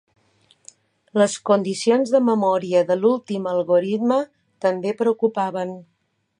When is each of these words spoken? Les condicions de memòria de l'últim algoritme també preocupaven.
Les 1.21 1.35
condicions 1.49 2.13
de 2.15 2.21
memòria 2.31 2.83
de 2.89 2.97
l'últim 3.03 3.47
algoritme 3.53 4.21
també 4.67 4.99
preocupaven. 5.03 5.79